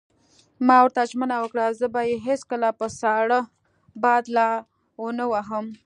[0.65, 3.39] ما ورته ژمنه وکړه: زه به یې هېڅکله په ساړه
[4.03, 4.49] باد لا
[5.01, 5.65] ونه وهم.